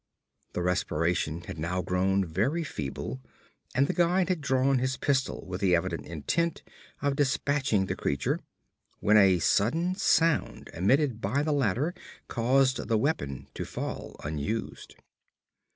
The 0.53 0.63
respiration 0.63 1.41
had 1.41 1.59
now 1.59 1.83
grown 1.83 2.25
very 2.25 2.63
feeble, 2.63 3.21
and 3.75 3.85
the 3.85 3.93
guide 3.93 4.29
had 4.29 4.41
drawn 4.41 4.79
his 4.79 4.97
pistol 4.97 5.45
with 5.45 5.61
the 5.61 5.75
evident 5.75 6.07
intent 6.07 6.63
of 7.03 7.15
despatching 7.15 7.85
the 7.85 7.95
creature, 7.95 8.39
when 8.99 9.15
a 9.17 9.37
sudden 9.37 9.93
sound 9.93 10.71
emitted 10.73 11.21
by 11.21 11.43
the 11.43 11.53
latter 11.53 11.93
caused 12.27 12.87
the 12.87 12.97
weapon 12.97 13.47
to 13.53 13.63
fall 13.63 14.15
unused. 14.23 14.95